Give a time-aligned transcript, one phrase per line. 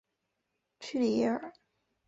[0.79, 1.53] 屈里耶尔。